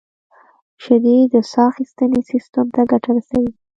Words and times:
•شیدې 0.83 1.15
د 1.33 1.35
ساه 1.51 1.67
اخیستنې 1.71 2.19
سیستم 2.31 2.65
ته 2.75 2.81
ګټه 2.91 3.09
رسوي. 3.15 3.51